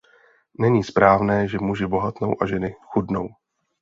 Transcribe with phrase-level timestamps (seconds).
[0.59, 3.29] Není správné, že muži bohatnou a ženy chudnou.